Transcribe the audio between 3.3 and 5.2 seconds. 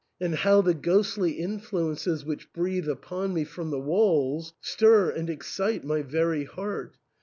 me from the walls stir